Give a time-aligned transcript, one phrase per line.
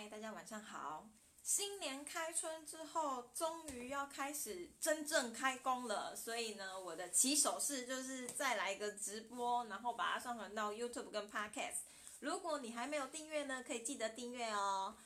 [0.00, 1.10] 嗨，大家晚上好！
[1.42, 11.80] 新年开春之后，终于要开始真正开工了，所以呢，我的起手式就是再来一个直播，然后把它上传到 YouTube 跟 Podcast。
[12.20, 14.96] 如果你还没有订阅呢，可以记得订阅哦。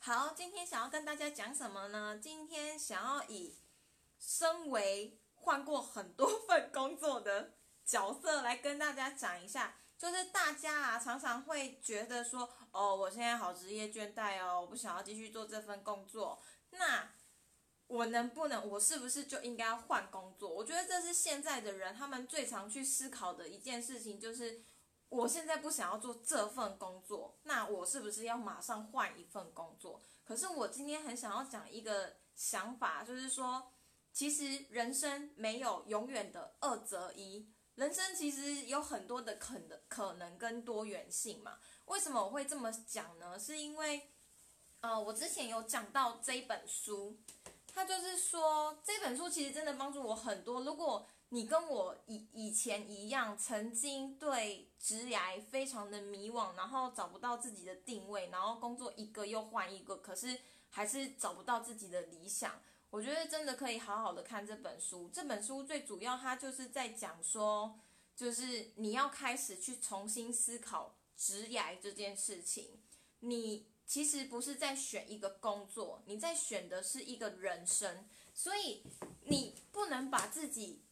[0.00, 2.18] 好，今天想要跟大家讲什么呢？
[2.20, 3.56] 今天想要以
[4.18, 7.52] 身为换过很多份工作的
[7.84, 9.76] 角色来跟大家讲一下。
[10.00, 16.40] 就是大家啊，常常会觉得说，哦，我现在好职业倦怠哦，我不想要继续做这份工作。
[16.70, 17.12] 那
[17.86, 20.48] 我能不能，我是不是就应该换工作？
[20.48, 24.64] 我觉得这是现在的人他们最常去思考的一件事情，就是
[25.10, 30.00] 我现在不想要做这份工作，那我是不是要马上换一份工作？
[30.24, 33.70] 可是我今天很想要讲一个想法，就是说，
[34.14, 37.52] 其实人生没有永远的二择一。
[37.80, 41.58] 人生其实有很多的可能、可能跟多元性嘛。
[41.86, 43.38] 为什么我会这么讲呢？
[43.38, 44.10] 是因为，
[44.82, 47.16] 呃，我之前有讲到这一本书，
[47.72, 50.60] 它就是说这本书其实真的帮助我很多。
[50.60, 62.60] 如果你跟我以以前一样，曾经对职涯非常的迷惘，然后找不到自己的定位，然后工作一个又换一个，可是还是找不到自己的理想。
[62.90, 65.08] 我觉得真的可以好好的看这本书。
[65.12, 67.78] 这本书最主要，它就是在讲说，
[68.16, 72.82] 就是你要开始去重新思考职涯这件事情。
[73.20, 78.08] 你其实不是在选一个工作，你在选的是一个人生。
[78.34, 78.82] 所以
[79.22, 80.84] 你不能把自己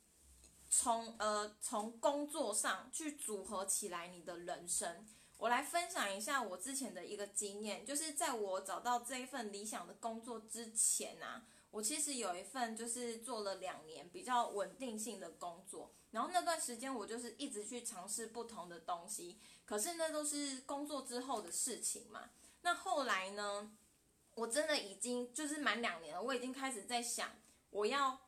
[0.69, 5.07] 从呃从工作上去组合起来你的人生。
[5.37, 11.47] 我来分享一下我之前的一个经验，就是在我找到这一份理想的工作之前啊。
[11.71, 22.31] 我其实有一份就是做了两年比较稳定性的工作，然后那段时间我就是一直去尝试不同的东西，可是那都是工作之后的事情嘛。
[22.63, 23.77] 那后来呢，
[24.35, 27.33] 我真的已经就是满两年了，我已经开始在想
[27.71, 28.19] 我要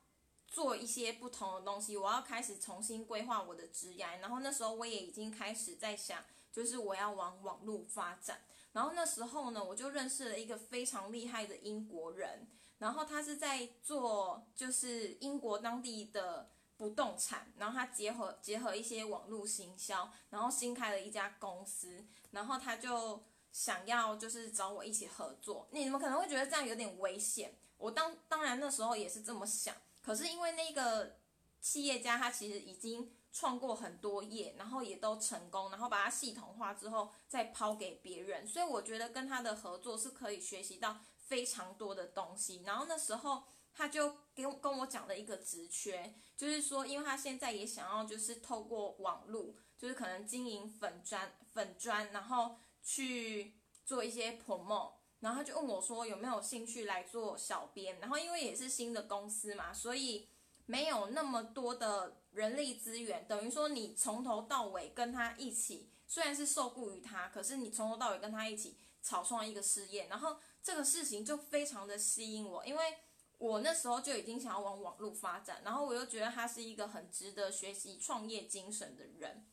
[0.47, 4.05] 做一些不同的东西，我要开始重新规划我的职业。
[4.21, 6.23] 然后那时候我也已经开始在想，
[6.53, 8.43] 就是我要往网络发展。
[8.73, 12.47] 然后那时候呢，我就认识了一个非常厉害的英国人。
[12.81, 25.69] 然后他是在做，就是英国当地的不动产，然后他结合结合一些网络行销，然后新开了一家公司，然后他就想要就是找我一起合作。
[25.73, 31.19] 你们可能会觉得这样有点危险，我当当然那时候也是这么想，可是因为那个
[31.61, 40.97] 企业家他其实已经创过很多业，然后也都成功，然后把它系统化之后再抛给别人，所以我觉得跟他的合作是可以学习到。
[41.31, 53.55] 非常多的东西，然后那时候他就跟跟我讲了一个职缺，就是说，因为他现在也想要，就是透过网络，就是可能经营粉砖粉砖，然后去
[53.87, 60.27] 做一些 promo，然后他就问我说有没有兴趣来做小编，然后因为也是新的公司嘛，所以
[60.67, 68.77] 没有那么多的人力资源，等于说你从头到尾跟他一起，虽然是受雇于他，可是你从头到尾跟他一起。
[69.03, 72.99] 草创一个事业，然后这个事情就非常的吸引我，因为
[73.39, 79.47] 我那时候就已经想要往网络发展，然后我又觉得他是一个很值得学习创业精神的人，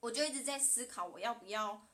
[0.00, 1.88] 我就一直在思考我要不要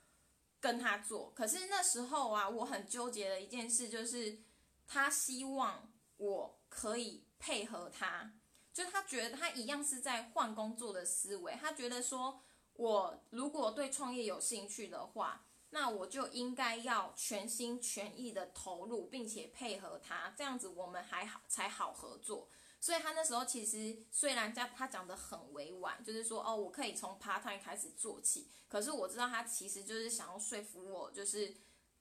[0.61, 1.31] 跟他做。
[1.37, 4.41] 可是那时候啊，我很纠结的一件事就是，
[4.89, 8.33] 他希望我可以配合他，
[8.75, 12.43] 就他觉得他一样是在换工作的思维，他觉得说
[12.73, 15.45] 我如果对创业有兴趣的话。
[15.71, 22.49] 那我就应该要全心全意的投入，并且配合他，这样子我们还好才好合作。
[22.81, 31.56] 所以他那时候其实虽然在他讲的很委婉，就是说哦，我可以从 part time 开始做起，可是我知道他其实就是想要说服我，就是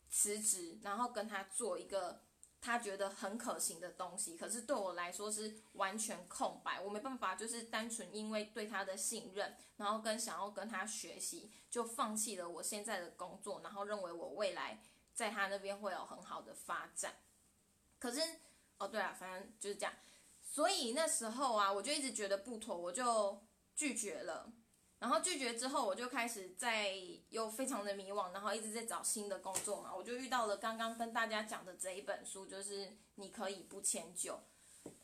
[0.10, 2.22] 辞职，然后跟他做一个。
[2.60, 14.82] 他觉得很可行的东西，可是对我来说是完全空白，我没办法，就是单纯因为对他的信任，然后跟想要跟他学习，就放弃了我现在的工作，然后认为我未来
[15.14, 17.16] 在他那边会有很好的发展。
[18.00, 18.22] 可是，
[18.78, 19.94] 哦对啊，反正就是这样，
[20.42, 23.42] 所以那时候啊，我就一直觉得不妥，我就
[23.76, 24.52] 拒绝了。
[25.00, 26.96] 然后拒绝之后，我就开始在
[27.30, 29.94] 又非常的迷惘，然后一直在找新的工作嘛。
[29.96, 34.40] 我就遇到了刚刚跟大家讲的这一本书，就是你可以不迁就。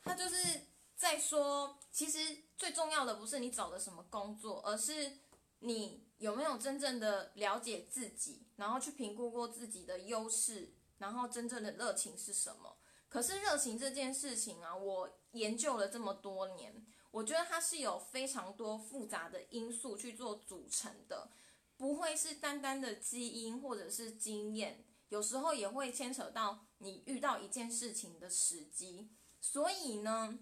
[0.02, 0.62] 他就是
[0.96, 2.18] 在说，其实
[2.56, 5.12] 最重要的不是你找的什么工作，而是
[5.60, 12.76] 你有没有真正的了解自己，然后去评估过自己的优势，然后真正的热情是什么。
[13.08, 16.84] 可是热情这件事情啊，我研究了这么多年。
[17.14, 21.30] 我觉得它是有非常多复杂的因素去做组成的，
[21.76, 24.84] 不会是单单的基因或者是经验。
[25.10, 29.10] 有时候也会牵扯到你遇到一件事情的时机。
[29.40, 30.40] 所以呢，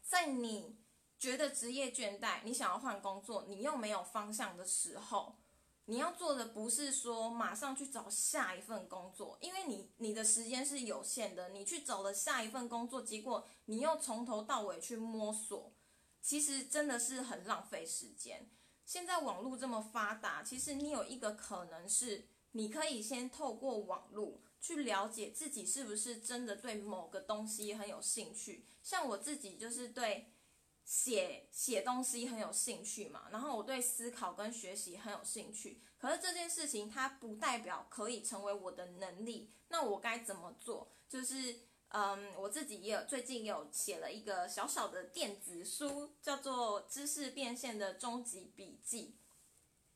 [0.00, 0.78] 在你
[1.18, 5.36] 觉得职业倦怠，你想要换工作，你又没有方向的时候。
[5.84, 15.72] 你要做的不是说马上去找下一份工作，因为你你的时间是有限的，你去找了下一份工作，结果你又从头到尾去摸索，
[16.20, 18.50] 其实真的是很浪费时间。
[18.84, 28.66] 现在网络这么发达，其实你有一个可能是，你可以先透过网络去了解自己是不是真的对某个东西很有兴趣。
[28.82, 30.32] 像我自己就是对。
[30.90, 40.90] 写写东西很有兴趣嘛，然后我对思考跟学习很有兴趣，可是这件事情它不代表可以成为我的能力，那我该怎么做？
[41.06, 49.16] 就是嗯，我自己也有最近有写了一个小小的电子书，叫做《知识变现的终极笔记》，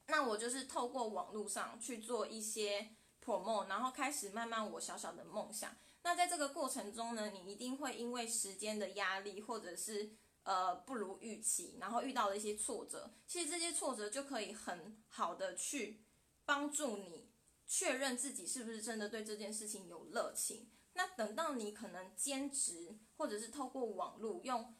[0.06, 5.76] 那我就是透过网络上去做一些 promo，然后开始慢慢我小小的梦想。
[6.02, 16.02] 那在这个过程中呢，你一定会因为时间的压力，或者是呃，不如预期，然后遇到了一些挫折，其实这些挫折就可以很好的去
[16.46, 17.30] 帮助你
[17.66, 20.70] 确认自己是不是真的对这件事情有热情。
[20.94, 24.74] 那等到你可能兼职，或者是透过网络用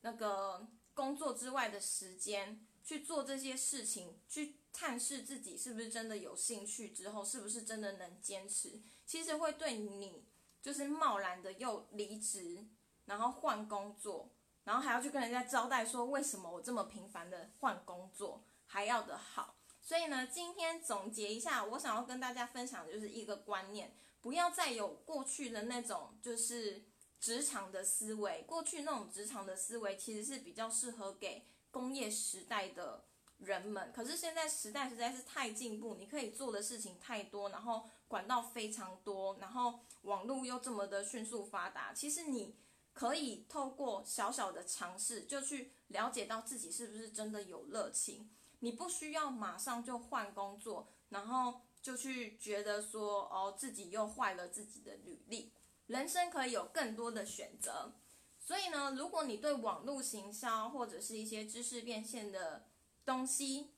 [0.00, 10.24] 那个工作之外的时间去做这些事情，去探视自己是不是真的有兴趣之后，是不是真的能坚持，其实会对你
[10.62, 12.66] 就是贸然的又离职，
[13.06, 14.30] 然后换工作。
[14.64, 19.56] 然后还要去跟人家交代说，为什么我这么频繁的换工作还要的好？
[19.80, 26.84] 所以呢，今天总结一下，我想要跟大家分享的就是一个观念：不要再有过去的那种就是
[27.20, 28.44] 职场的思维。
[28.46, 33.04] 过去那种职场的思维其实是比较适合给工业时代的
[33.38, 33.92] 人们。
[33.92, 42.56] 可是现在时代实在是太进步，你可以做的事情太多，然后管道非常多，然后网络又这么的迅速发达，其实你。
[42.94, 48.28] 可以透过小小的尝试，就去了解到自己是不是真的有热情。
[48.58, 55.54] 你不需要马上就换工作，然后就去觉得说哦，自己又坏了自己的履历。
[55.86, 57.94] 人生可以有更多的选择。
[58.38, 62.66] 所以呢，如果你对网络行销或者是一些知识变现的
[63.06, 63.70] 东西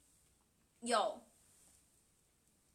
[0.81, 1.23] 有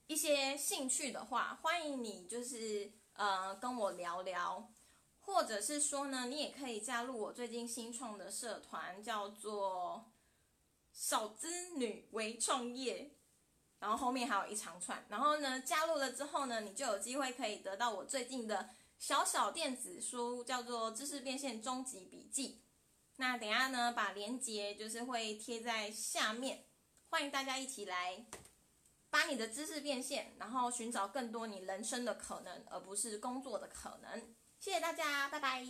[0.08, 4.72] 一些兴趣的话，欢迎你就是呃跟我聊聊。
[5.20, 10.06] 或者是说呢，你也可以加入我最近新创的社团，叫做
[10.94, 13.12] “小资女微创业”，
[13.80, 15.06] 然后后面还有一长串。
[15.10, 22.50] 然后呢，加入了之后呢，你就有机会可以得到我最近的小小电子书，叫做《知识变现终极笔记》。
[23.18, 26.66] 那等下呢，把链接就是会贴在下面，
[27.10, 28.26] 欢迎大家一起来
[29.10, 34.36] 把你的知识变现，然后寻找更多你人生的可能，而不是工作的可能。
[34.60, 35.64] 谢谢大家，拜拜。